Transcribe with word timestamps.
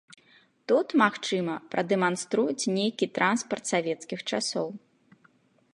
Тут, 0.71 0.87
магчыма, 1.01 1.53
прадэманструюць 1.75 2.69
нейкі 2.77 3.05
транспарт 3.19 3.65
савецкіх 3.75 4.19
часоў. 4.33 4.67